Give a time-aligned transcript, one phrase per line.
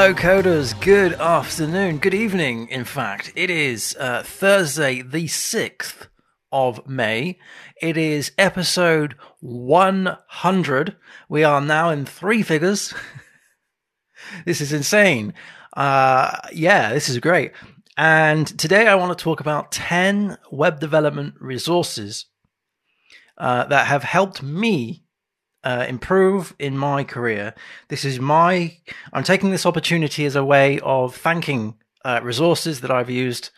[0.00, 0.80] Hello, coders.
[0.80, 1.98] Good afternoon.
[1.98, 3.32] Good evening, in fact.
[3.34, 6.06] It is uh, Thursday, the 6th
[6.52, 7.36] of May.
[7.82, 10.96] It is episode 100.
[11.28, 12.94] We are now in three figures.
[14.46, 15.34] this is insane.
[15.76, 17.50] Uh, yeah, this is great.
[17.96, 22.26] And today I want to talk about 10 web development resources
[23.36, 25.02] uh, that have helped me
[25.64, 27.54] uh, improve in my career.
[27.88, 28.76] This is my,
[29.12, 33.50] I'm taking this opportunity as a way of thanking uh, resources that I've used.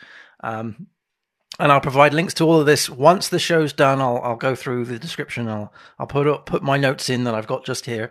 [0.42, 0.88] Um,
[1.58, 4.00] and I'll provide links to all of this once the show's done.
[4.00, 5.48] I'll, I'll go through the description.
[5.48, 8.10] I'll, I'll put up, put my notes in that I've got just here.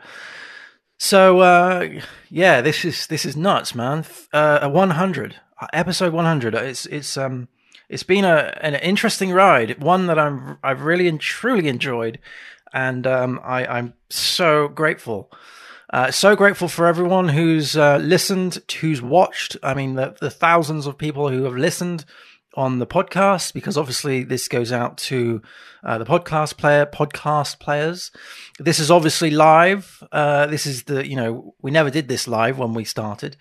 [0.98, 1.88] So, uh,
[2.30, 4.06] yeah, this is, this is nuts, man.
[4.34, 5.36] Uh, 100
[5.74, 6.56] episode 100.
[6.56, 7.48] It's, it's, um,
[7.90, 12.20] it's been a, an interesting ride, one that I'm, I've really and truly enjoyed
[12.74, 15.32] and um, I, am so grateful.
[15.92, 19.58] Uh, so grateful for everyone who's uh, listened, who's watched.
[19.64, 22.06] I mean, the, the thousands of people who have listened
[22.56, 25.42] on the podcast, because obviously this goes out to
[25.84, 28.12] uh, the podcast player, podcast players.
[28.60, 30.04] This is obviously live.
[30.12, 33.38] Uh, this is the, you know, we never did this live when we started.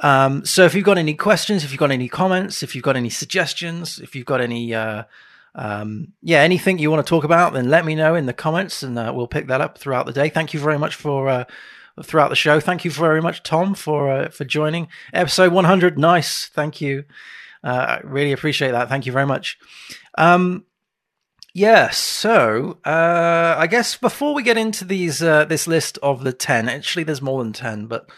[0.00, 2.96] Um, so if you've got any questions, if you've got any comments, if you've got
[2.96, 5.04] any suggestions, if you've got any, uh,
[5.54, 8.82] um, yeah, anything you want to talk about, then let me know in the comments,
[8.82, 10.28] and uh, we'll pick that up throughout the day.
[10.28, 11.44] Thank you very much for uh,
[12.02, 12.60] throughout the show.
[12.60, 15.98] Thank you very much, Tom, for uh, for joining episode 100.
[15.98, 17.04] Nice, thank you.
[17.62, 18.88] Uh, I really appreciate that.
[18.88, 19.58] Thank you very much.
[20.18, 20.64] Um,
[21.54, 26.32] yeah, so uh, I guess before we get into these uh, this list of the
[26.32, 28.10] ten, actually, there's more than ten, but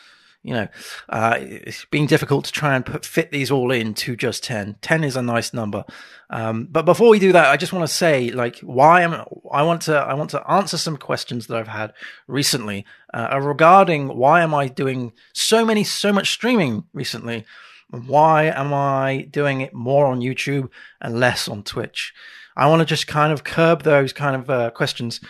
[0.46, 0.68] you know,
[1.08, 4.76] uh, it's been difficult to try and put, fit these all in to just 10.
[4.80, 5.84] 10 is a nice number.
[6.30, 9.64] Um, but before we do that, I just want to say, like, why am I
[9.64, 11.92] want to I want to answer some questions that I've had
[12.28, 17.44] recently uh, regarding why am I doing so many so much streaming recently?
[17.90, 20.70] Why am I doing it more on YouTube
[21.00, 22.14] and less on Twitch?
[22.56, 25.20] I want to just kind of curb those kind of uh, questions.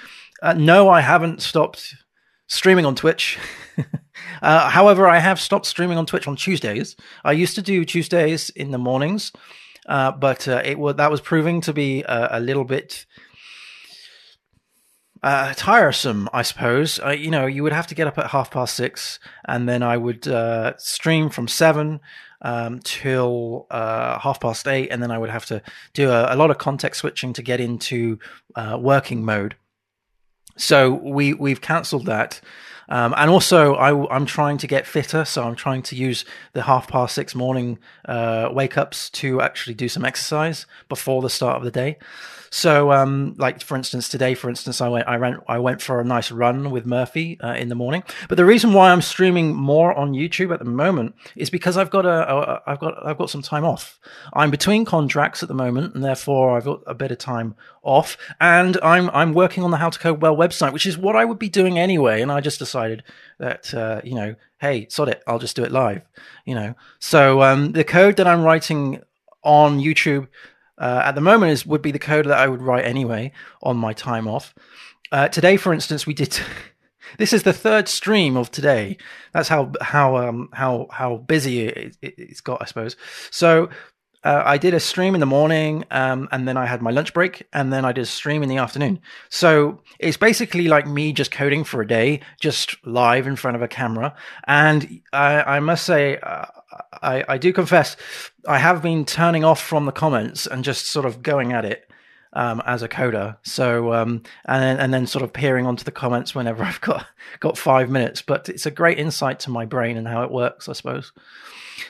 [0.42, 1.94] Uh, no, I haven't stopped
[2.46, 3.38] streaming on Twitch.
[4.42, 6.96] Uh, however, I have stopped streaming on Twitch on Tuesdays.
[7.24, 9.32] I used to do Tuesdays in the mornings,
[9.86, 13.06] uh, but uh, it was that was proving to be a, a little bit
[15.22, 17.00] uh, tiresome, I suppose.
[17.00, 19.82] Uh, you know, you would have to get up at half past six, and then
[19.82, 22.00] I would uh, stream from seven
[22.42, 25.62] um, till half past eight, and then I would have to
[25.94, 28.18] do a, a lot of context switching to get into
[28.78, 29.56] working mode.
[30.56, 32.40] So we we've cancelled that.
[32.88, 36.62] Um, and also, I, am trying to get fitter, so I'm trying to use the
[36.62, 41.56] half past six morning uh, wake ups to actually do some exercise before the start
[41.56, 41.98] of the day.
[42.56, 46.00] So, um, like for instance, today, for instance, I went, I ran, I went for
[46.00, 48.02] a nice run with Murphy uh, in the morning.
[48.30, 51.90] But the reason why I'm streaming more on YouTube at the moment is because I've
[51.90, 54.00] got a, a, I've got, I've got some time off.
[54.32, 58.16] I'm between contracts at the moment, and therefore I've got a bit of time off.
[58.40, 61.26] And I'm, I'm working on the How to Code Well website, which is what I
[61.26, 62.22] would be doing anyway.
[62.22, 63.02] And I just decided
[63.38, 66.00] that, uh, you know, hey, sod it, I'll just do it live.
[66.46, 69.02] You know, so um, the code that I'm writing
[69.42, 70.28] on YouTube
[70.78, 73.32] uh, at the moment is would be the code that I would write anyway
[73.62, 74.54] on my time off.
[75.12, 76.38] Uh, today, for instance, we did.
[77.18, 78.96] this is the third stream of today.
[79.32, 82.96] That's how how um, how how busy it, it, has got, I suppose.
[83.30, 83.70] So
[84.24, 87.14] uh, I did a stream in the morning, um, and then I had my lunch
[87.14, 89.00] break, and then I did a stream in the afternoon.
[89.28, 93.62] So it's basically like me just coding for a day, just live in front of
[93.62, 94.14] a camera.
[94.44, 96.46] And I, I must say, uh,
[97.02, 97.96] I, I do confess,
[98.48, 101.82] I have been turning off from the comments and just sort of going at it.
[102.32, 103.38] Um, as a coder.
[103.44, 107.06] So um, and and then sort of peering onto the comments whenever I've got
[107.40, 108.20] got five minutes.
[108.20, 111.12] But it's a great insight to my brain and how it works, I suppose.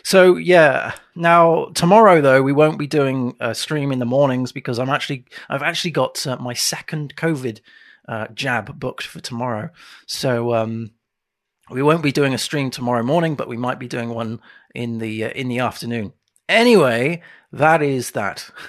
[0.03, 4.79] So yeah, now tomorrow though we won't be doing a stream in the mornings because
[4.79, 7.61] I'm actually I've actually got uh, my second COVID
[8.09, 9.71] uh, jab booked for tomorrow.
[10.07, 10.93] So um,
[11.71, 14.41] we won't be doing a stream tomorrow morning, but we might be doing one
[14.75, 16.13] in the uh, in the afternoon.
[16.49, 17.23] Anyway,
[17.53, 18.51] that is that.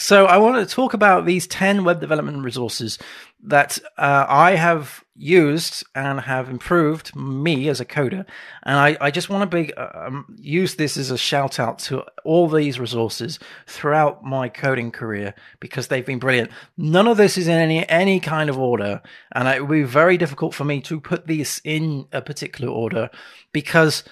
[0.00, 2.98] so I want to talk about these 10 web development resources
[3.42, 8.24] that uh, I have used and have improved me as a coder.
[8.62, 11.80] And I, I just want to be, uh, um, use this as a shout out
[11.80, 16.52] to all these resources throughout my coding career because they've been brilliant.
[16.76, 19.02] None of this is in any, any kind of order.
[19.32, 23.10] And it would be very difficult for me to put these in a particular order
[23.50, 24.04] because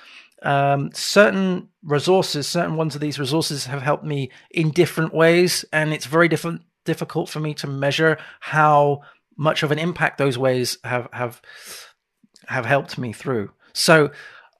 [0.43, 5.65] um, certain resources, certain ones of these resources have helped me in different ways.
[5.73, 9.03] And it's very different, difficult for me to measure how
[9.37, 11.43] much of an impact those ways have have
[12.47, 13.51] have helped me through.
[13.73, 14.11] So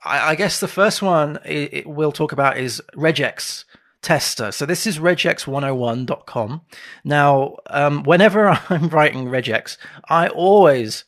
[0.05, 3.65] I, I guess the first one it, it we'll talk about is regex
[4.03, 4.53] tester.
[4.53, 6.61] So this is regex101.com.
[7.05, 9.77] Now, um, whenever I'm writing regex,
[10.09, 11.05] I always,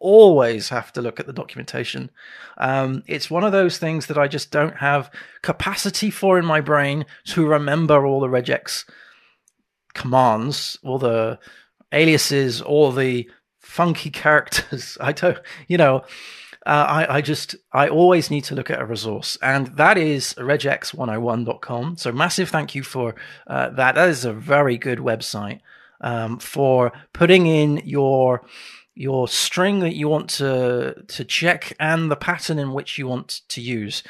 [0.00, 2.10] always have to look at the documentation.
[2.58, 5.10] Um, it's one of those things that I just don't have
[5.42, 8.84] capacity for in my brain to remember all the regex
[9.94, 11.38] commands, all the
[11.92, 13.28] aliases, all the
[13.60, 14.96] funky characters.
[15.00, 15.38] I don't,
[15.68, 16.04] you know,
[16.66, 20.34] uh, I, I, just, I always need to look at a resource, and that is
[20.34, 21.96] regex101.com.
[21.96, 23.14] So massive thank you for
[23.46, 23.94] uh, that.
[23.94, 25.60] That is a very good website
[26.00, 28.42] um, for putting in your
[28.96, 33.42] your string that you want to to check and the pattern in which you want
[33.48, 34.02] to use.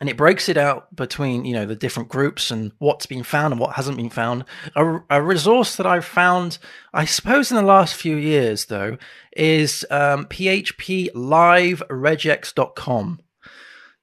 [0.00, 3.52] And it breaks it out between you know the different groups and what's been found
[3.52, 4.44] and what hasn't been found.
[4.76, 6.58] A, a resource that i've found
[6.92, 8.98] i suppose in the last few years though
[9.36, 13.20] is um, phpliveregex.com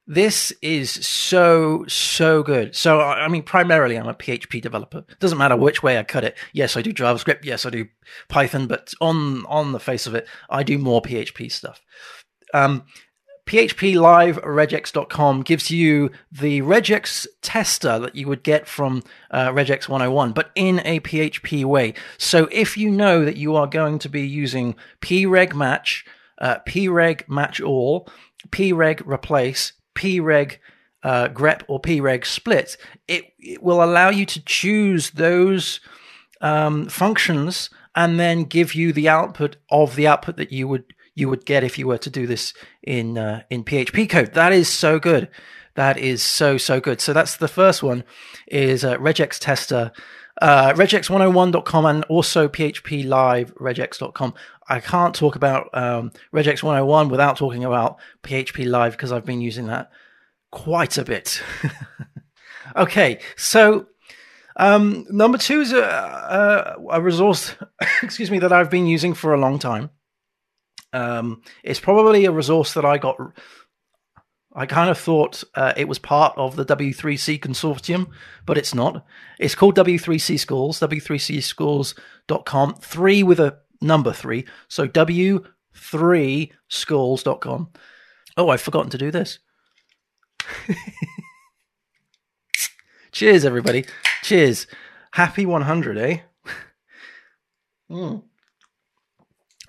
[0.07, 2.75] this is so so good.
[2.75, 5.05] So i mean primarily i'm a php developer.
[5.19, 6.37] Doesn't matter which way i cut it.
[6.53, 7.45] Yes i do javascript.
[7.45, 7.87] Yes i do
[8.27, 8.67] python.
[8.67, 11.81] But on on the face of it i do more php stuff.
[12.53, 12.83] Um,
[13.47, 19.01] phpliveregex.com gives you the regex tester that you would get from
[19.31, 21.93] uh, regex 101 but in a php way.
[22.17, 26.05] So if you know that you are going to be using preg match
[26.39, 28.09] uh, preg match all
[28.49, 30.57] preg replace preg
[31.03, 32.77] uh, grep or preg split
[33.07, 35.79] it, it will allow you to choose those
[36.41, 41.27] um, functions and then give you the output of the output that you would you
[41.29, 42.53] would get if you were to do this
[42.83, 44.33] in uh, in PHP code.
[44.33, 45.29] That is so good.
[45.75, 47.01] That is so so good.
[47.01, 48.03] So that's the first one
[48.47, 49.91] is uh, regex tester.
[50.41, 54.33] Uh, regex101.com and also php live regex.com.
[54.67, 59.41] I can't talk about um, regex 101 without talking about php live because I've been
[59.41, 59.91] using that
[60.51, 61.43] quite a bit.
[62.75, 63.85] okay, so
[64.55, 67.55] um, number two is a, a, a resource,
[68.03, 69.91] excuse me, that I've been using for a long time.
[70.93, 73.17] Um, it's probably a resource that I got.
[74.53, 78.09] I kind of thought uh, it was part of the W3C consortium,
[78.45, 79.05] but it's not.
[79.39, 84.45] It's called W3C Schools, w3cschools.com, three with a number three.
[84.67, 87.69] So w3schools.com.
[88.37, 89.39] Oh, I've forgotten to do this.
[93.11, 93.85] Cheers, everybody.
[94.23, 94.67] Cheers.
[95.13, 96.19] Happy 100, eh?
[97.91, 98.23] mm.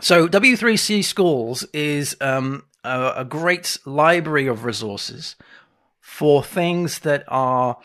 [0.00, 5.36] So W3C Schools is um, a, a, great library of resources
[6.00, 7.78] for things that are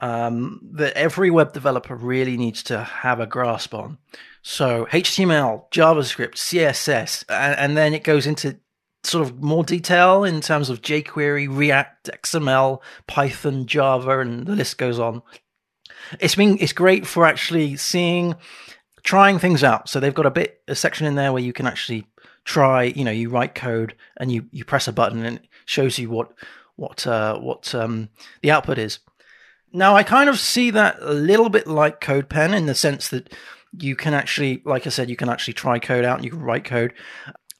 [0.00, 3.98] um, that every web developer really needs to have a grasp on.
[4.42, 8.58] So HTML, JavaScript, CSS, and, and then it goes into
[9.02, 14.78] sort of more detail in terms of jQuery, React, XML, Python, Java, and the list
[14.78, 15.22] goes on.
[16.18, 18.34] It's been it's great for actually seeing
[19.02, 19.88] trying things out.
[19.88, 22.06] So they've got a bit a section in there where you can actually
[22.44, 22.84] try.
[22.84, 26.10] You know, you write code and you you press a button and it shows you
[26.10, 26.32] what
[26.76, 28.08] what uh, what um,
[28.42, 28.98] the output is.
[29.72, 33.32] Now I kind of see that a little bit like CodePen in the sense that
[33.78, 36.42] you can actually, like I said, you can actually try code out and you can
[36.42, 36.92] write code.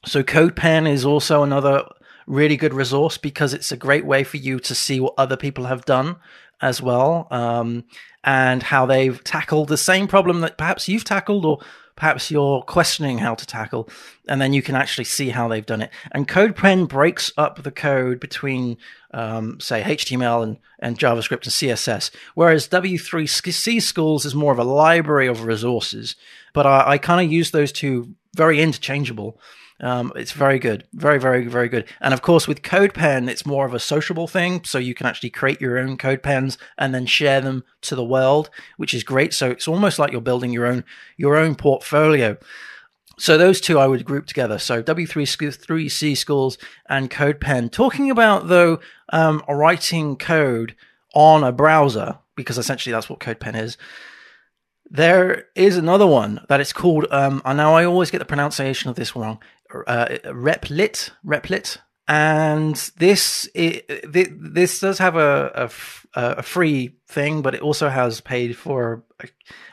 [0.05, 1.85] So CodePen is also another
[2.27, 5.65] really good resource because it's a great way for you to see what other people
[5.65, 6.17] have done
[6.61, 7.27] as well.
[7.31, 7.85] Um,
[8.23, 11.59] and how they've tackled the same problem that perhaps you've tackled or
[11.95, 13.89] perhaps you're questioning how to tackle,
[14.27, 15.91] and then you can actually see how they've done it.
[16.11, 18.77] And CodePen breaks up the code between,
[19.13, 24.63] um, say, HTML and, and JavaScript and CSS, whereas W3C Schools is more of a
[24.63, 26.15] library of resources.
[26.53, 29.39] But I, I kind of use those two very interchangeable.
[29.81, 31.85] Um, it's very good, very, very, very good.
[31.99, 35.31] And of course, with CodePen, it's more of a sociable thing, so you can actually
[35.31, 39.33] create your own CodePens and then share them to the world, which is great.
[39.33, 40.83] So it's almost like you're building your own
[41.17, 42.37] your own portfolio.
[43.17, 44.59] So those two I would group together.
[44.59, 46.57] So W3C schools
[46.87, 47.71] and CodePen.
[47.71, 50.75] Talking about though um, writing code
[51.15, 53.77] on a browser, because essentially that's what CodePen is.
[54.89, 57.07] There is another one that it's called.
[57.11, 59.39] Um, now I always get the pronunciation of this wrong
[59.87, 65.69] uh, Replit, Replit, and this it, this does have a,
[66.15, 69.03] a, a free thing, but it also has paid for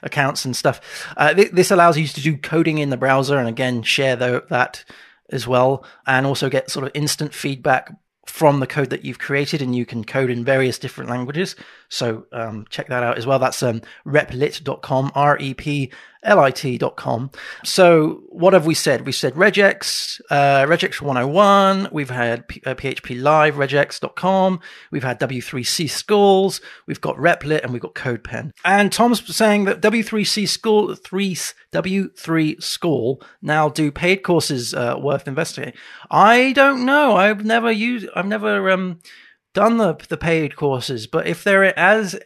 [0.03, 0.81] accounts and stuff.
[1.17, 4.85] Uh, this allows you to do coding in the browser, and again share the, that
[5.31, 7.93] as well, and also get sort of instant feedback
[8.27, 11.57] from the code that you've created, and you can code in various different languages.
[11.89, 13.39] So um, check that out as well.
[13.39, 15.91] That's um, replit.com, R E P
[16.25, 17.31] lit.com.
[17.65, 19.07] So what have we said?
[19.07, 21.89] We said regex, uh, regex 101.
[21.93, 24.61] We've had P- uh, PHP Live, regex.com.
[24.91, 26.61] We've had W3C schools.
[26.87, 28.53] We've got Replit and we've got CodePen.
[28.65, 31.35] And Tom's saying that W3C school, three,
[31.73, 35.79] W3 school now do paid courses uh, worth investigating.
[36.11, 37.17] I don't know.
[37.17, 39.01] I've never used, I've never, um,
[39.59, 42.17] done the the paid courses, but if they're as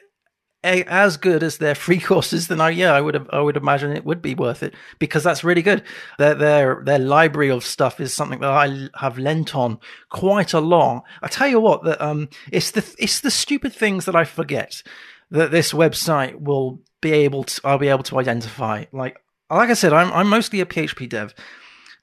[0.63, 4.05] as good as their free courses, then I yeah I would I would imagine it
[4.05, 5.83] would be worth it because that's really good.
[6.19, 9.79] Their their their library of stuff is something that I have lent on
[10.11, 11.05] quite a lot.
[11.23, 14.83] I tell you what, that um it's the it's the stupid things that I forget
[15.31, 18.85] that this website will be able to I'll be able to identify.
[18.93, 19.17] Like
[19.49, 21.35] like I said, I'm I'm mostly a PHP dev.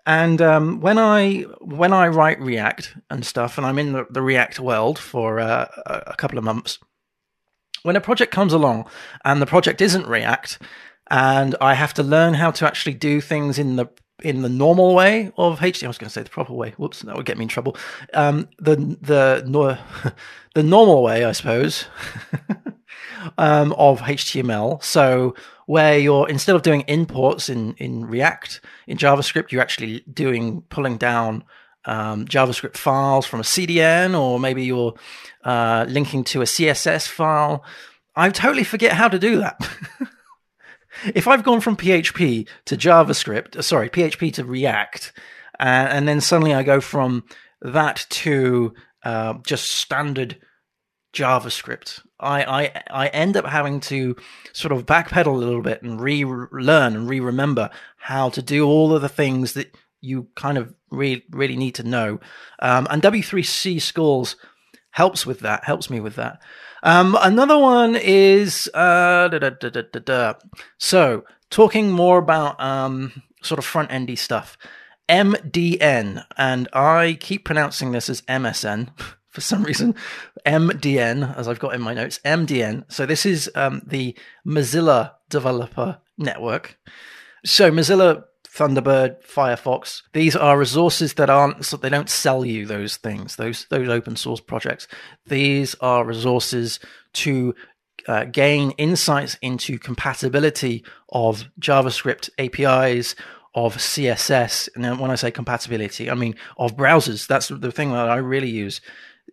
[0.10, 4.24] And um, when I when I write React and stuff, and I'm in the, the
[4.24, 6.80] React world for uh, a couple of months,
[7.84, 8.90] when a project comes along
[9.24, 10.58] and the project isn't React,
[11.12, 13.86] and I have to learn how to actually do things in the
[14.24, 15.84] in the normal way of HTML.
[15.84, 16.72] I was going to say the proper way.
[16.72, 17.78] Whoops, that would get me in trouble.
[18.16, 19.78] Um, the the no,
[20.56, 21.86] the normal way, I suppose,
[23.38, 24.84] um, of HTML.
[24.84, 30.62] So where you're instead of doing imports in in React in JavaScript, you're actually doing
[30.70, 31.44] pulling down
[31.86, 34.94] um, JavaScript files from a CDN, or maybe you're
[35.44, 37.64] uh, linking to a CSS file.
[38.16, 39.70] I totally forget how to do that.
[41.16, 45.14] if I've gone from PHP to JavaScript, uh, sorry, PHP to React,
[45.60, 47.24] uh, and then suddenly I go from
[47.62, 50.38] that to uh, just standard
[51.14, 54.16] JavaScript, I, I I end up having to
[54.54, 59.02] sort of backpedal a little bit and relearn and re-remember how to do all of
[59.02, 62.20] the things that you kind of really really need to know.
[62.60, 64.36] Um, and W3C schools
[64.92, 66.42] helps with that, helps me with that.
[66.84, 70.34] Um, another one is uh, da, da, da,
[70.78, 74.58] so talking more about um, sort of front endy stuff.
[75.08, 78.90] MDN, and I keep pronouncing this as MSN
[79.40, 79.96] for some reason.
[80.46, 82.92] MDN, as I've got in my notes, MDN.
[82.92, 84.16] So this is um, the
[84.46, 86.78] Mozilla Developer Network.
[87.46, 90.02] So Mozilla Thunderbird, Firefox.
[90.14, 94.16] These are resources that aren't so they don't sell you those things, those those open
[94.16, 94.88] source projects.
[95.28, 96.80] These are resources
[97.14, 97.56] to
[98.08, 103.16] uh, gain insights into compatibility of JavaScript APIs,
[103.56, 107.28] of CSS, and when I say compatibility, I mean of browsers.
[107.28, 108.82] That's the thing that I really use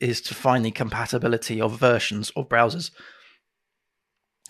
[0.01, 2.91] is to find the compatibility of versions of browsers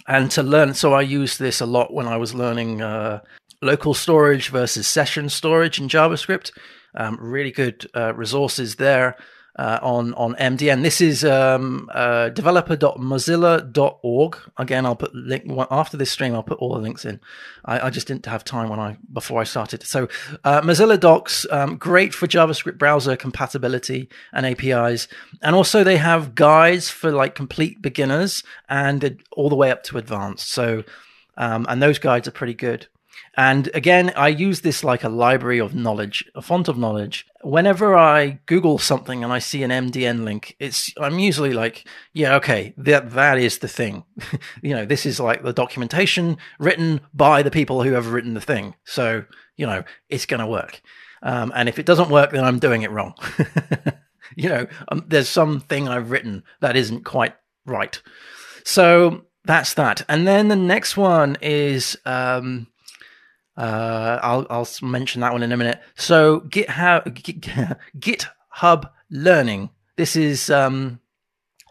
[0.06, 0.74] and to learn.
[0.74, 3.20] So I used this a lot when I was learning uh,
[3.62, 6.52] local storage versus session storage in JavaScript.
[6.94, 9.16] Um, really good uh, resources there
[9.58, 10.82] uh, on on MDN.
[10.82, 14.38] This is um, uh, developer.mozilla.org.
[14.56, 16.34] Again, I'll put link after this stream.
[16.34, 17.20] I'll put all the links in.
[17.64, 19.82] I, I just didn't have time when I before I started.
[19.82, 20.08] So
[20.44, 25.08] uh, Mozilla Docs, um, great for JavaScript browser compatibility and APIs,
[25.42, 29.96] and also they have guides for like complete beginners and all the way up to
[29.98, 30.50] advanced.
[30.50, 30.84] So
[31.36, 32.86] um, and those guides are pretty good.
[33.36, 37.26] And again, I use this like a library of knowledge, a font of knowledge.
[37.42, 42.36] Whenever I Google something and I see an MDN link, it's I'm usually like, yeah,
[42.36, 44.04] okay, that that is the thing.
[44.62, 48.40] you know, this is like the documentation written by the people who have written the
[48.40, 48.74] thing.
[48.84, 49.24] So,
[49.56, 50.80] you know, it's going to work.
[51.22, 53.14] Um, and if it doesn't work, then I'm doing it wrong.
[54.36, 58.00] you know, um, there's something I've written that isn't quite right.
[58.64, 60.02] So that's that.
[60.08, 62.66] And then the next one is um,
[63.56, 65.80] uh, I'll I'll mention that one in a minute.
[65.94, 69.70] So GitHub GitHub Learning.
[69.96, 71.00] This is um,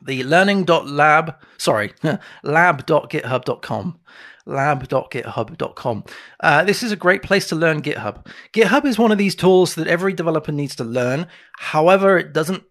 [0.03, 1.35] the learning.lab.
[1.57, 1.93] Sorry,
[2.43, 3.99] lab.github.com.
[4.47, 6.03] Lab.github.com.
[6.39, 8.25] Uh, this is a great place to learn GitHub.
[8.53, 11.27] GitHub is one of these tools that every developer needs to learn.
[11.57, 12.63] However, it doesn't.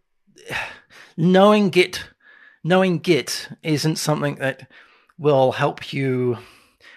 [1.17, 2.03] Knowing Git,
[2.65, 4.69] knowing Git isn't something that
[5.17, 6.39] will help you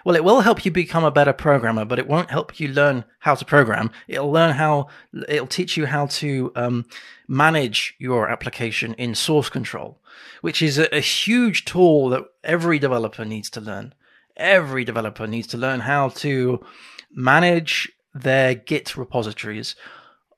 [0.08, 3.04] well, it will help you become a better programmer, but it won't help you learn
[3.20, 3.92] how to program.
[4.08, 4.88] It'll learn how,
[5.28, 6.86] it'll teach you how to um,
[7.28, 10.00] manage your application in source control,
[10.40, 13.94] which is a, a huge tool that every developer needs to learn.
[14.38, 16.66] Every developer needs to learn how to
[17.12, 19.76] manage their Git repositories.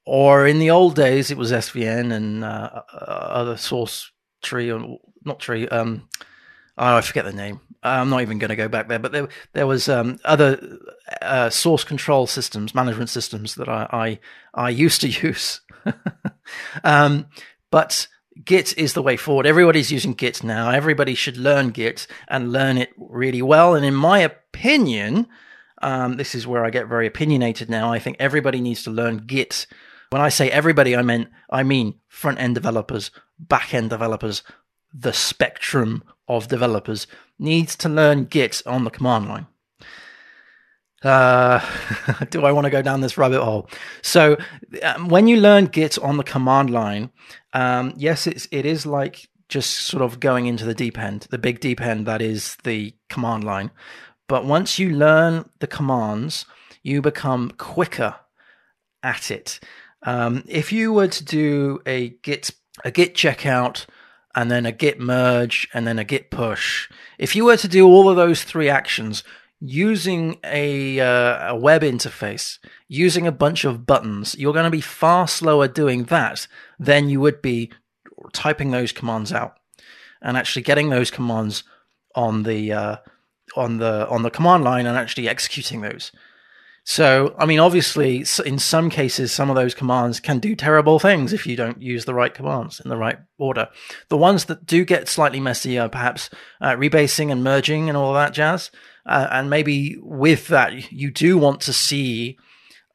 [0.03, 4.09] Or in the old days, it was SVN and uh, uh, other source
[4.41, 5.67] tree, or not tree.
[5.67, 6.09] Um,
[6.75, 7.61] oh, I forget the name.
[7.83, 10.79] I'm not even going to go back there, but there there was um, other
[11.21, 15.61] uh, source control systems, management systems that I I, I used to use.
[16.83, 17.27] um,
[17.71, 18.07] but
[18.43, 19.45] Git is the way forward.
[19.45, 20.71] Everybody's using Git now.
[20.71, 23.75] Everybody should learn Git and learn it really well.
[23.75, 25.27] And in my opinion,
[25.81, 27.93] Um, this is where I get very opinionated now.
[27.95, 29.65] I think everybody needs to learn Git.
[30.09, 34.43] When I say everybody, I mean I mean front end developers, back end developers,
[34.93, 37.07] the spectrum of developers
[37.39, 39.47] needs to learn Git on the command line.
[41.03, 41.59] Uh,
[42.29, 43.69] do I want to go down this rabbit hole?
[44.01, 44.37] So,
[44.83, 47.09] um, when you learn Git on the command line,
[47.53, 51.37] um, yes, it's it is like just sort of going into the deep end, the
[51.37, 53.71] big deep end that is the command line.
[54.27, 56.45] But once you learn the commands,
[56.83, 58.15] you become quicker
[59.01, 59.59] at it.
[60.03, 62.51] Um, if you were to do a git
[62.85, 63.85] a git checkout
[64.35, 67.87] and then a git merge and then a git push, if you were to do
[67.87, 69.23] all of those three actions
[69.59, 74.81] using a uh, a web interface, using a bunch of buttons, you're going to be
[74.81, 77.71] far slower doing that than you would be
[78.33, 79.57] typing those commands out
[80.21, 81.63] and actually getting those commands
[82.15, 82.95] on the uh,
[83.55, 86.11] on the on the command line and actually executing those.
[86.89, 91.33] So, I mean, obviously, in some cases, some of those commands can do terrible things
[91.33, 93.69] if you don't use the right commands in the right order.
[94.07, 98.13] The ones that do get slightly messy are perhaps uh, rebasing and merging and all
[98.15, 98.71] that jazz.
[99.05, 102.39] Uh, and maybe with that, you do want to see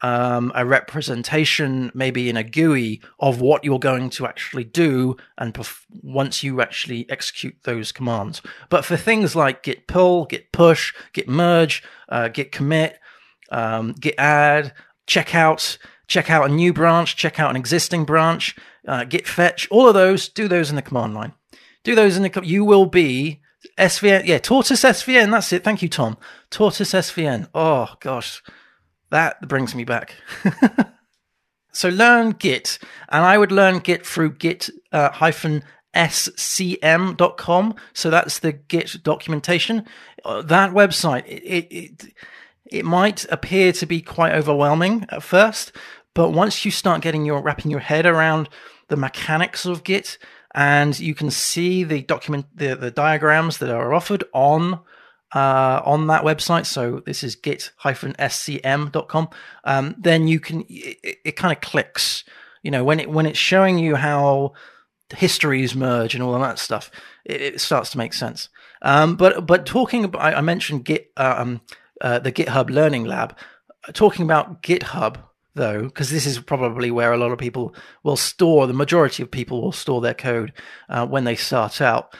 [0.02, 5.54] um, a representation, maybe in a GUI, of what you're going to actually do, and
[5.54, 8.42] perf- once you actually execute those commands.
[8.70, 12.98] But for things like git pull, git push, git merge, uh, git commit,
[13.50, 14.72] um, git add,
[15.06, 19.68] check out, check out a new branch, check out an existing branch, uh, git fetch,
[19.70, 21.32] all of those, do those in the command line.
[21.82, 23.40] Do those in the, you will be
[23.78, 25.64] SVN, yeah, Tortoise SVN, that's it.
[25.64, 26.16] Thank you, Tom.
[26.50, 27.48] Tortoise SVN.
[27.54, 28.42] Oh, gosh.
[29.10, 30.14] That brings me back.
[31.72, 32.78] so learn Git,
[33.08, 35.62] and I would learn Git through Git uh, hyphen
[35.94, 37.74] scm.com.
[37.92, 39.84] So that's the Git documentation.
[40.24, 42.14] Uh, that website, it, it it
[42.82, 45.72] might appear to be quite overwhelming at first,
[46.14, 48.48] but once you start getting your wrapping your head around
[48.88, 50.18] the mechanics of Git,
[50.54, 54.80] and you can see the document the, the diagrams that are offered on
[55.34, 56.66] uh, on that website.
[56.66, 59.28] So this is git-scm.com.
[59.64, 62.24] Um, then you can it, it kind of clicks.
[62.62, 64.54] You know when it when it's showing you how
[65.14, 66.90] histories merge and all of that stuff,
[67.24, 68.48] it, it starts to make sense.
[68.82, 71.60] Um, but but talking about I, I mentioned Git uh, um,
[72.00, 73.36] uh, the GitHub Learning Lab.
[73.92, 75.16] Talking about GitHub
[75.54, 79.30] though, because this is probably where a lot of people will store, the majority of
[79.30, 80.52] people will store their code
[80.88, 82.14] uh, when they start out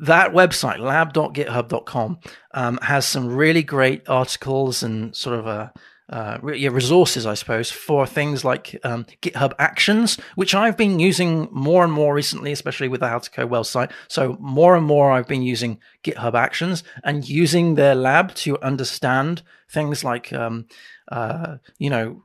[0.00, 2.18] that website, lab.github.com,
[2.54, 5.72] um, has some really great articles and sort of a
[6.10, 11.48] uh, yeah, resources, I suppose, for things like um, GitHub Actions, which I've been using
[11.52, 13.92] more and more recently, especially with the How to Code Well site.
[14.08, 19.42] So more and more, I've been using GitHub Actions and using their lab to understand
[19.70, 20.66] things like, um,
[21.12, 22.24] uh, you know,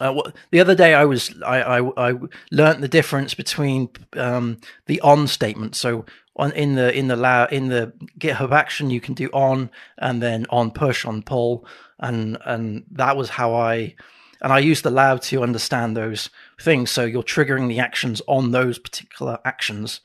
[0.00, 2.14] uh, the other day, I was I, I, I
[2.52, 5.74] learned the difference between um, the on statement.
[5.74, 6.04] So
[6.36, 10.22] on in the in the lab in the GitHub action you can do on and
[10.22, 11.66] then on push on pull
[12.00, 13.94] and and that was how I
[14.40, 16.30] and I used the lab to understand those
[16.60, 16.90] things.
[16.90, 20.00] So you're triggering the actions on those particular actions,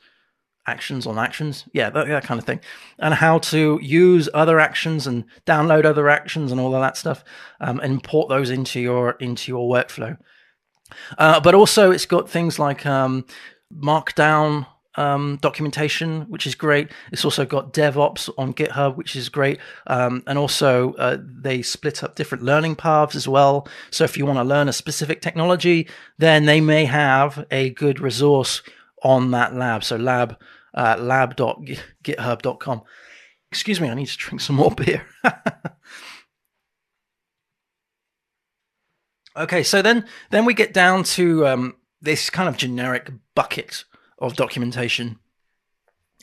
[0.66, 2.60] actions on actions, yeah, that, that kind of thing,
[2.98, 7.24] and how to use other actions and download other actions and all of that stuff,
[7.60, 10.16] um, and import those into your into your workflow.
[11.18, 13.24] Uh, but also, it's got things like um,
[13.72, 16.90] Markdown um, documentation, which is great.
[17.12, 19.58] It's also got DevOps on GitHub, which is great.
[19.86, 23.66] Um, and also, uh, they split up different learning paths as well.
[23.90, 28.00] So if you want to learn a specific technology, then they may have a good
[28.00, 28.62] resource
[29.02, 29.84] on that lab.
[29.84, 30.36] So lab
[30.74, 32.82] uh, lab.github.com.
[33.50, 35.06] Excuse me, I need to drink some more beer.
[39.36, 43.84] okay, so then then we get down to um, this kind of generic bucket
[44.24, 45.18] of documentation.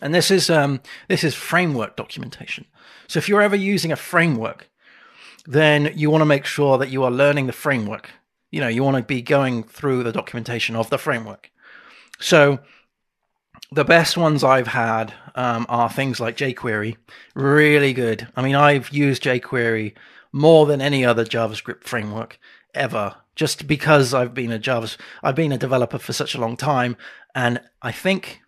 [0.02, 2.66] And this is um, this is framework documentation.
[3.08, 4.70] So if you're ever using a framework,
[5.46, 8.10] then you want to make sure that you are learning the framework.
[8.50, 11.52] You know, you want to be going through the documentation of the framework.
[12.20, 12.60] So
[13.72, 16.98] the best ones I've had um, are things like jQuery,
[17.36, 18.28] really good.
[18.36, 19.94] I mean, I've used jQuery
[20.34, 22.40] more than any other JavaScript framework
[22.74, 24.90] ever, just because I've been a Java,
[25.24, 26.98] I've been a developer for such a long time,
[27.34, 28.42] and I think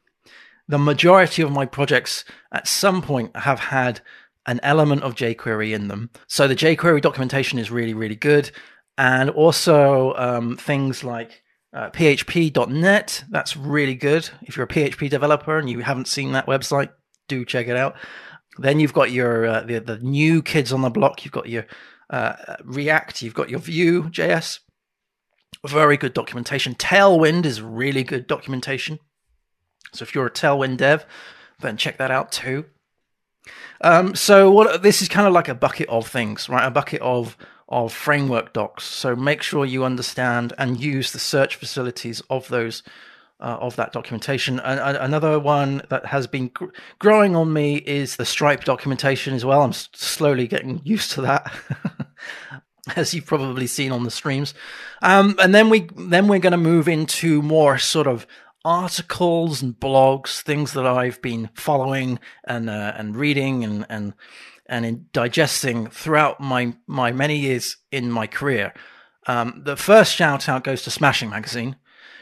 [0.68, 4.02] the majority of my projects at some point have had
[4.46, 6.10] an element of jQuery in them.
[6.28, 8.52] So the jQuery documentation is really, really good.
[8.98, 11.44] And also um, things like
[11.74, 14.30] uh, PHP.net, that's really good.
[14.44, 16.90] If you're a PHP developer and you haven't seen that website,
[17.28, 17.96] do check it out.
[18.60, 21.26] Then you've got your uh, the the new kids on the block.
[21.26, 21.66] You've got your
[22.12, 23.24] uh, React.
[23.24, 24.60] You've got your Vue JS.
[25.66, 26.76] Very good documentation.
[26.76, 29.00] Tailwind is really good documentation.
[29.94, 31.06] So if you're a Tailwind dev,
[31.60, 32.66] then check that out too.
[33.82, 36.66] Um, so what this is kind of like a bucket of things, right?
[36.66, 37.38] A bucket of
[37.70, 38.84] of framework docs.
[38.84, 42.84] So make sure you understand and use the search facilities of those
[43.40, 44.60] uh, of that documentation.
[44.60, 46.68] And, and, another one that has been gr-
[47.00, 49.64] growing on me is the Stripe documentation as well.
[49.64, 51.54] I'm s- slowly getting used to that.
[52.96, 54.54] as you've probably seen on the streams.
[55.02, 58.28] Um, and then we then we're going to move into more sort of
[58.66, 64.14] articles and blogs, things that I've been following and uh, and reading and and
[64.66, 68.74] and in digesting throughout my my many years in my career.
[69.28, 71.78] Um, the first shout out goes to Smashing Magazine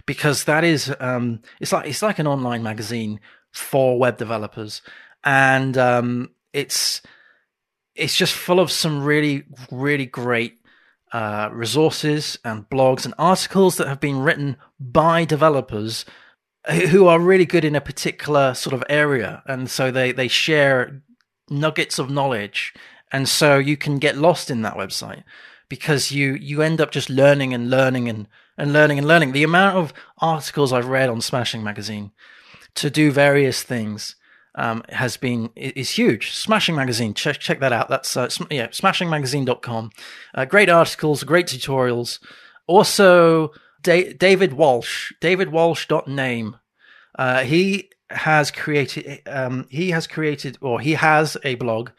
[0.05, 3.19] because that is um, it's like it's like an online magazine
[3.51, 4.81] for web developers,
[5.23, 7.01] and um, it's
[8.01, 10.57] it's just full of some really really great
[11.13, 16.05] uh, resources and blogs and articles that have been written by developers
[16.89, 21.01] who are really good in a particular sort of area, and so they they share
[21.49, 22.73] nuggets of knowledge,
[23.11, 25.23] and so you can get lost in that website
[25.69, 29.31] because you you end up just learning and learning and and learning and learning.
[29.31, 32.11] The amount of articles I've read on Smashing Magazine
[32.75, 34.15] to do various things
[34.55, 36.33] um, has been is huge.
[36.33, 37.89] Smashing Magazine, check check that out.
[37.89, 39.91] That's uh, sm- yeah, smashingmagazine.com.
[40.35, 42.19] Uh, great articles, great tutorials.
[42.67, 46.57] Also, da- David Walsh, davidwalsh.name.
[47.17, 51.89] Uh, he has created um, he has created or he has a blog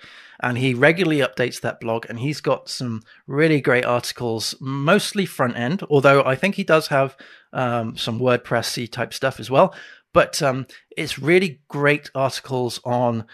[0.41, 5.57] and he regularly updates that blog and he's got some really great articles mostly front
[5.57, 7.17] end although i think he does have
[7.55, 9.75] um, some wordpress type stuff as well
[10.13, 13.27] but um, it's really great articles on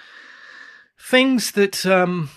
[0.99, 2.31] things that um,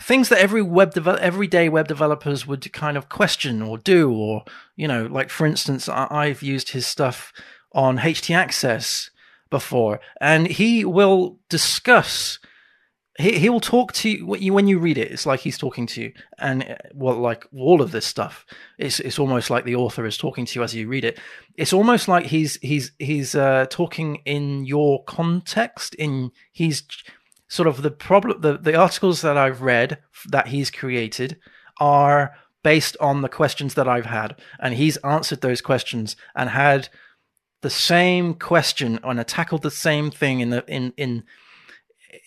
[0.00, 4.44] things that every web devel- everyday web developers would kind of question or do or
[4.76, 7.32] you know like for instance I- have used his stuff
[7.72, 9.10] on htaccess
[9.50, 12.38] before and he will discuss
[13.22, 15.10] he he will talk to you when you read it.
[15.12, 18.44] It's like he's talking to you, and uh, well, like all of this stuff,
[18.78, 21.18] it's it's almost like the author is talking to you as you read it.
[21.56, 25.94] It's almost like he's he's he's uh, talking in your context.
[25.94, 26.82] In he's
[27.48, 28.40] sort of the problem.
[28.40, 31.38] The the articles that I've read that he's created
[31.78, 36.88] are based on the questions that I've had, and he's answered those questions and had
[37.60, 41.22] the same question and tackled the same thing in the in in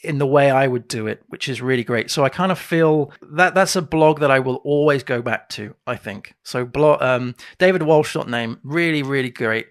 [0.04, 2.10] in the way I would do it, which is really great.
[2.10, 5.50] So I kind of feel that that's a blog that I will always go back
[5.50, 5.76] to.
[5.86, 6.65] I think so.
[6.65, 9.67] Blog um, David Walsh name really really great,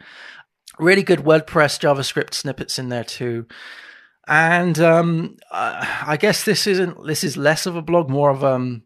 [0.79, 3.47] really good WordPress JavaScript snippets in there too.
[4.27, 8.83] And um, I guess this isn't this is less of a blog, more of um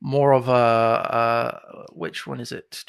[0.00, 1.60] more of a uh,
[1.92, 2.84] which one is it?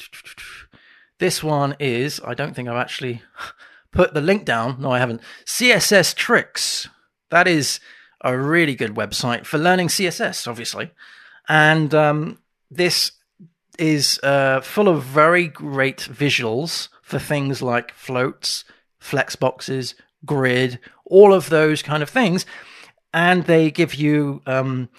[1.18, 3.22] This one is I don't think I've actually
[3.92, 4.80] put the link down.
[4.80, 5.20] No, I haven't.
[5.46, 6.88] CSS tricks.
[7.32, 7.80] That is
[8.20, 10.90] a really good website for learning CSS, obviously.
[11.48, 12.38] And um,
[12.70, 13.12] this
[13.78, 18.64] is uh, full of very great visuals for things like floats,
[18.98, 19.94] flex boxes,
[20.26, 22.44] grid, all of those kind of things.
[23.14, 24.90] And they give you, um,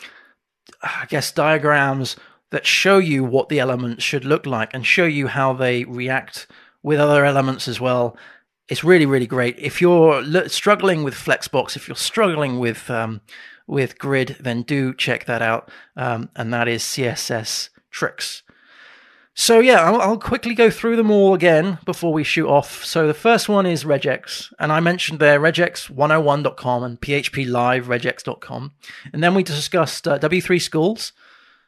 [0.81, 2.15] I guess, diagrams
[2.49, 6.47] that show you what the elements should look like and show you how they react
[6.81, 8.17] with other elements as well
[8.69, 9.57] it's really really great.
[9.59, 13.21] If you're struggling with Flexbox, if you're struggling with um,
[13.67, 18.43] with Grid, then do check that out, um, and that is CSS Tricks.
[19.35, 22.85] So yeah, I'll, I'll, quickly go through them all again before we shoot off.
[22.85, 28.73] So the first one is regex, and I mentioned there regex101.com and phplive regex.com.
[29.11, 31.13] and then we discussed uh, W3 Schools.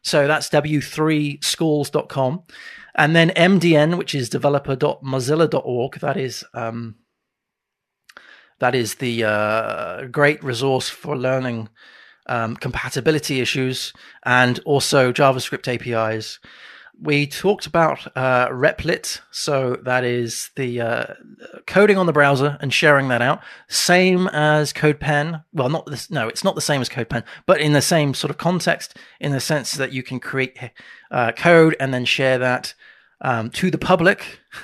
[0.04, 2.44] So that's w3schools.com.
[2.96, 6.00] And then MDN, which is developer.mozilla.org.
[6.00, 6.96] That is um,
[8.60, 11.70] that is the uh, great resource for learning
[12.28, 16.40] um, compatibility issues and also JavaScript APIs.
[17.02, 21.06] We talked about uh, Replit, so that is the uh,
[21.68, 23.42] coding on the browser and sharing that out.
[23.68, 25.44] Same as CodePen.
[25.54, 26.10] Well, not this.
[26.10, 29.32] No, it's not the same as CodePen, but in the same sort of context, in
[29.32, 30.58] the sense that you can create
[31.12, 32.74] uh, code and then share that
[33.22, 34.40] um, to the public.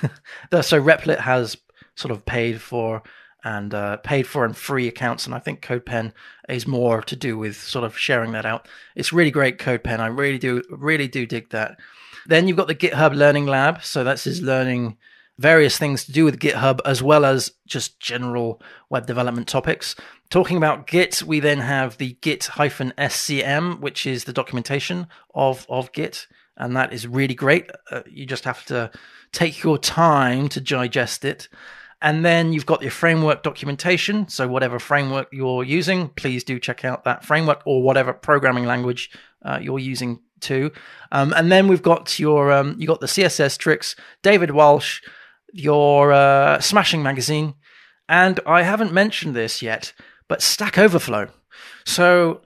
[0.50, 1.56] so Replit has
[1.94, 3.02] sort of paid for
[3.44, 6.12] and uh, paid for and free accounts, and I think CodePen
[6.48, 8.68] is more to do with sort of sharing that out.
[8.94, 9.98] It's really great CodePen.
[9.98, 11.78] I really do really do dig that.
[12.26, 14.96] Then you've got the GitHub Learning Lab, so that's his learning
[15.38, 19.94] various things to do with GitHub as well as just general web development topics.
[20.30, 26.26] Talking about Git, we then have the Git-SCM, which is the documentation of, of Git,
[26.56, 27.70] and that is really great.
[27.90, 28.90] Uh, you just have to
[29.32, 31.48] take your time to digest it.
[32.00, 34.28] And then you've got your framework documentation.
[34.28, 39.10] So whatever framework you're using, please do check out that framework or whatever programming language
[39.44, 40.72] uh, you're using too.
[41.10, 45.00] Um, and then we've got your um, you got the CSS tricks, David Walsh,
[45.52, 47.54] your uh, Smashing magazine,
[48.08, 49.92] and I haven't mentioned this yet,
[50.28, 51.28] but Stack Overflow.
[51.84, 52.42] So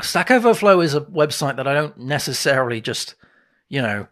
[0.00, 3.14] Stack Overflow is a website that I don't necessarily just
[3.68, 4.08] you know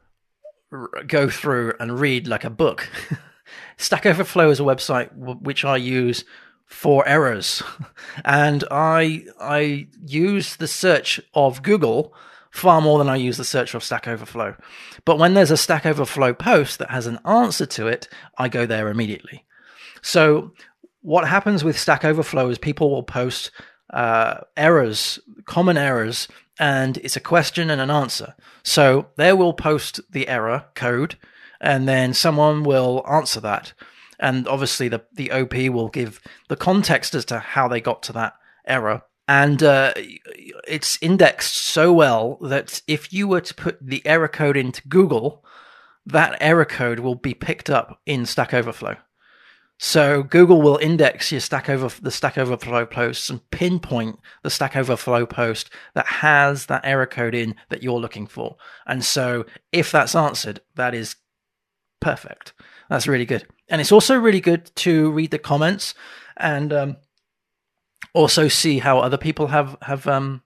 [1.07, 2.88] go through and read like a book.
[3.77, 6.24] Stack Overflow is a website w- which I use
[6.66, 7.62] for errors,
[8.24, 12.14] and I I use the search of Google
[12.55, 14.55] far more than I use the search of Stack Overflow.
[15.05, 18.64] But when there's a Stack Overflow post that has an answer to it, I go
[18.64, 19.45] there immediately.
[20.03, 20.53] So
[21.03, 23.51] what happens with Stack Overflow is people will post
[23.93, 26.29] uh, errors, common errors,
[26.61, 28.37] and it's a question and an answer.
[28.62, 31.17] So they will post the error code,
[31.61, 33.73] and then someone will answer that.
[34.21, 38.12] And obviously, the, the OP will give the context as to how they got to
[38.12, 39.93] that error and uh,
[40.67, 45.45] it's indexed so well that if you were to put the error code into Google,
[46.07, 48.97] that error code will be picked up in Stack Overflow.
[49.79, 54.77] So Google will index your Stack Over the Stack Overflow posts and pinpoint the Stack
[54.77, 58.57] Overflow post that has that error code in that you're looking for.
[58.87, 61.17] And so if that's answered, that is
[62.01, 62.53] perfect.
[62.89, 63.47] That's really good.
[63.69, 65.95] And it's also really good to read the comments
[66.37, 66.97] and um,
[68.12, 70.43] also see how other people have have um,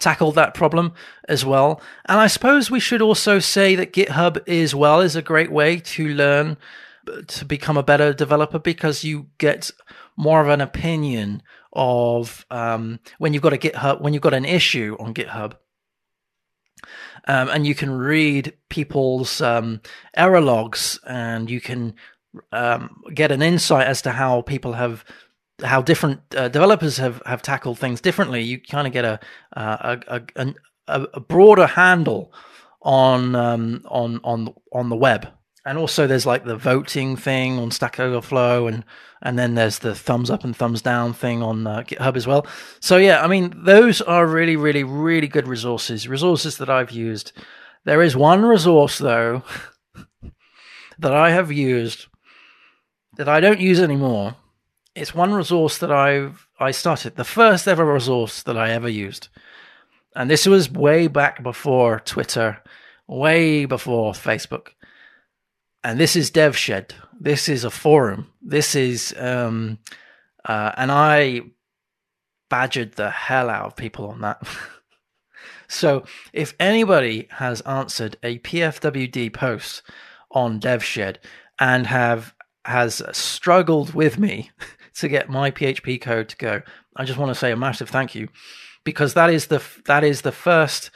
[0.00, 0.92] tackled that problem
[1.28, 1.80] as well.
[2.06, 5.78] And I suppose we should also say that GitHub as well is a great way
[5.78, 6.56] to learn
[7.26, 9.70] to become a better developer because you get
[10.16, 14.44] more of an opinion of um, when you've got a GitHub when you've got an
[14.44, 15.54] issue on GitHub.
[17.28, 19.80] Um, and you can read people's um,
[20.16, 21.94] error logs, and you can
[22.50, 25.04] um, get an insight as to how people have
[25.62, 29.20] how different uh, developers have, have tackled things differently, you kind of get a
[29.52, 30.54] a, a,
[30.88, 32.32] a, a broader handle
[32.82, 35.28] on um, on on on the web.
[35.64, 38.84] And also, there's like the voting thing on Stack Overflow, and
[39.22, 42.46] and then there's the thumbs up and thumbs down thing on uh, GitHub as well.
[42.80, 46.08] So yeah, I mean, those are really, really, really good resources.
[46.08, 47.32] Resources that I've used.
[47.84, 49.44] There is one resource though
[50.98, 52.06] that I have used
[53.16, 54.36] that I don't use anymore,
[54.94, 59.28] it's one resource that I've I started the first ever resource that I ever used,
[60.14, 62.62] and this was way back before Twitter,
[63.06, 64.68] way before Facebook,
[65.82, 66.92] and this is DevShed.
[67.18, 68.32] This is a forum.
[68.42, 69.78] This is um,
[70.44, 71.42] uh, and I
[72.50, 74.46] badgered the hell out of people on that.
[75.68, 79.82] so if anybody has answered a PFWD post
[80.30, 81.16] on DevShed
[81.58, 84.50] and have has struggled with me
[84.96, 86.62] to get my PHP code to go.
[86.96, 88.28] I just want to say a massive thank you
[88.84, 90.90] because that is the that is the first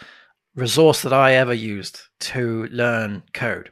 [0.55, 3.71] resource that I ever used to learn code.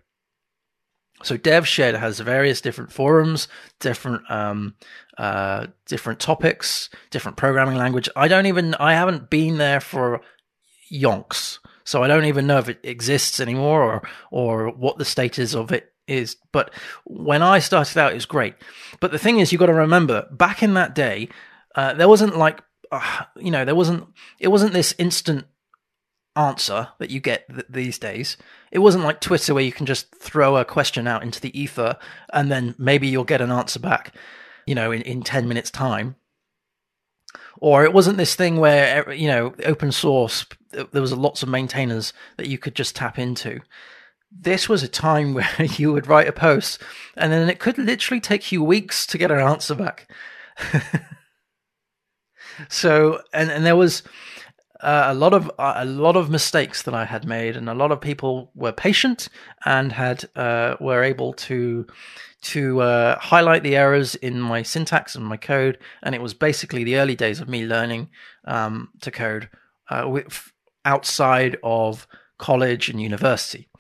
[1.23, 3.49] So DevShed has various different forums,
[3.81, 4.75] different um,
[5.17, 8.09] uh, different topics, different programming language.
[8.15, 10.21] I don't even I haven't been there for
[10.93, 15.55] yonks, so I don't even know if it exists anymore or or what the status
[15.55, 16.37] of it is.
[16.53, 16.73] But
[17.05, 18.55] when I started out, it was great.
[19.01, 21.29] But the thing is, you've got to remember, back in that day,
[21.75, 24.07] uh, there wasn't like, uh, you know, there wasn't,
[24.39, 25.47] it wasn't this instant
[26.37, 28.37] answer that you get th- these days.
[28.71, 31.97] It wasn't like Twitter where you can just throw a question out into the ether
[32.33, 34.15] and then maybe you'll get an answer back,
[34.67, 36.17] you know, in, in 10 minutes time.
[37.59, 42.13] Or it wasn't this thing where, you know, open source, there was lots of maintainers
[42.37, 43.61] that you could just tap into
[44.37, 46.81] this was a time where you would write a post
[47.17, 50.11] and then it could literally take you weeks to get an answer back.
[52.69, 54.03] so, and, and there was
[54.81, 57.75] uh, a lot of uh, a lot of mistakes that I had made, and a
[57.75, 59.29] lot of people were patient
[59.65, 61.87] and had uh, were able to
[62.43, 65.79] to uh, highlight the errors in my syntax and my code.
[66.03, 68.11] And it was basically the early days of me learning
[68.47, 69.49] um, to code
[69.89, 70.53] uh, with,
[70.85, 72.07] outside of
[72.39, 73.71] college and university.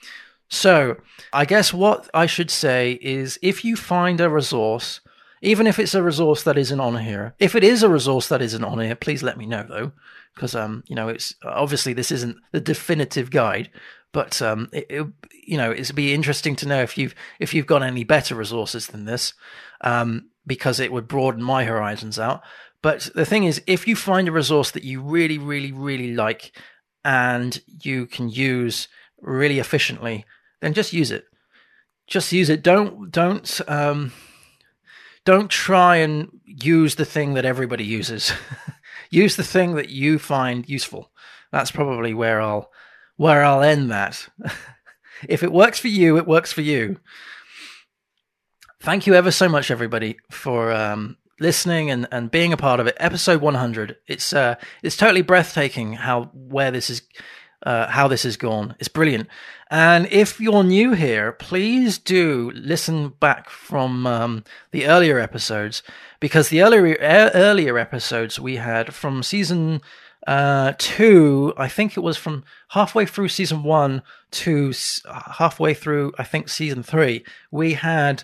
[0.54, 0.96] So,
[1.32, 5.00] I guess what I should say is if you find a resource,
[5.42, 7.34] even if it's a resource that isn't on here.
[7.40, 9.92] If it is a resource that isn't on here, please let me know though,
[10.34, 13.68] because um, you know, it's obviously this isn't the definitive guide,
[14.12, 15.06] but um, it, it,
[15.44, 18.86] you know, it'd be interesting to know if you've if you've got any better resources
[18.86, 19.34] than this,
[19.80, 22.42] um, because it would broaden my horizons out.
[22.80, 26.56] But the thing is, if you find a resource that you really, really, really like,
[27.04, 28.86] and you can use
[29.20, 30.24] really efficiently,
[30.64, 31.26] then just use it.
[32.06, 32.62] Just use it.
[32.62, 34.12] Don't don't um,
[35.26, 38.32] don't try and use the thing that everybody uses.
[39.10, 41.10] use the thing that you find useful.
[41.52, 42.70] That's probably where I'll
[43.16, 44.26] where I'll end that.
[45.28, 46.98] if it works for you, it works for you.
[48.80, 52.86] Thank you ever so much, everybody, for um, listening and, and being a part of
[52.86, 52.96] it.
[52.98, 53.96] Episode 100.
[54.06, 57.02] It's uh, it's totally breathtaking how where this is
[57.64, 58.76] uh, how this has gone.
[58.78, 59.28] It's brilliant.
[59.74, 65.82] And if you're new here, please do listen back from um, the earlier episodes
[66.20, 69.80] because the earlier earlier episodes we had from season
[70.28, 74.72] uh, two, I think it was from halfway through season one to
[75.38, 78.22] halfway through, I think season three, we had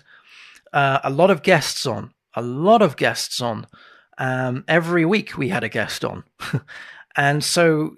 [0.71, 3.67] uh, a lot of guests on, a lot of guests on.
[4.17, 6.23] Um, every week we had a guest on,
[7.17, 7.97] and so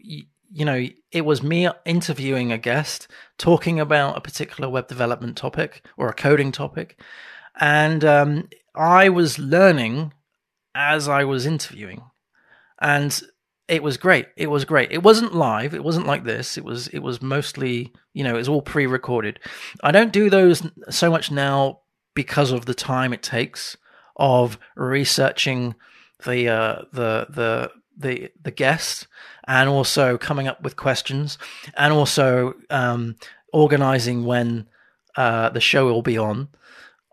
[0.53, 5.85] you know, it was me interviewing a guest talking about a particular web development topic
[5.97, 7.01] or a coding topic.
[7.59, 10.13] And um, I was learning
[10.75, 12.03] as I was interviewing.
[12.79, 13.19] And
[13.67, 14.27] it was great.
[14.35, 14.91] It was great.
[14.91, 15.73] It wasn't live.
[15.73, 16.57] It wasn't like this.
[16.57, 19.39] It was it was mostly, you know, it was all pre-recorded.
[19.81, 21.79] I don't do those so much now
[22.13, 23.77] because of the time it takes
[24.17, 25.75] of researching
[26.25, 29.07] the uh, the the the the guest
[29.47, 31.37] and also coming up with questions
[31.75, 33.15] and also um,
[33.51, 34.67] organizing when
[35.15, 36.47] uh, the show will be on.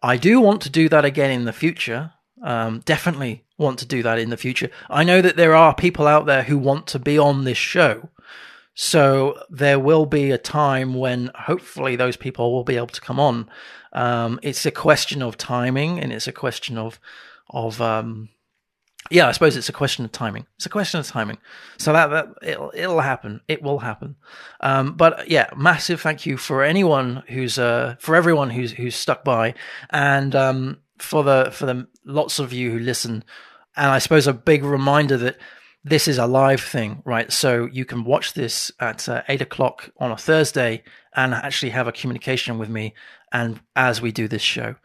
[0.03, 2.13] I do want to do that again in the future.
[2.43, 4.71] Um, definitely want to do that in the future.
[4.89, 8.09] I know that there are people out there who want to be on this show.
[8.75, 13.21] So there will be a time when hopefully those people will be able to come
[13.21, 13.51] on.
[13.93, 16.99] Um, it's a question of timing and it's a question of
[17.51, 18.29] of um,
[19.11, 20.47] yeah, I suppose it's a question of timing.
[20.57, 21.39] It's a question of timing.
[21.79, 23.41] So that, that it'll it'll happen.
[23.49, 24.17] It will happen.
[24.61, 29.25] Um, but yeah, massive thank you for anyone who's uh for everyone who's who's stuck
[29.25, 29.55] by,
[29.91, 33.25] and um for the for the lots of you who listen,
[33.77, 35.39] and I suppose a big reminder that
[35.83, 37.33] this is a live thing, right?
[37.33, 40.83] So you can watch this at uh, eight o'clock on a Thursday
[41.17, 42.95] and actually have a communication with me,
[43.33, 44.77] and as we do this show.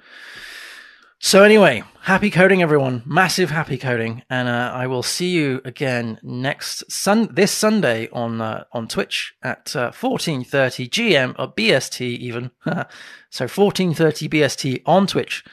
[1.25, 3.01] So anyway, happy coding, everyone!
[3.03, 8.41] Massive happy coding, and uh, I will see you again next sun this Sunday on
[8.41, 12.51] uh, on Twitch at uh, fourteen thirty GM or BST even.
[13.31, 15.43] so fourteen thirty BST on Twitch,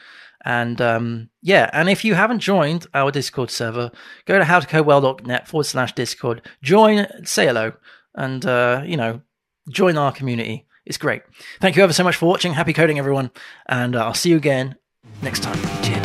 [0.45, 3.89] and um, yeah, and if you haven't joined our Discord server,
[4.25, 7.73] go to howtocodewell.net forward slash Discord, join, say hello,
[8.13, 9.21] and uh, you know,
[9.69, 10.67] join our community.
[10.85, 11.23] It's great.
[11.61, 12.53] Thank you ever so much for watching.
[12.53, 13.31] Happy coding, everyone,
[13.67, 14.75] and uh, I'll see you again
[15.21, 16.02] next time.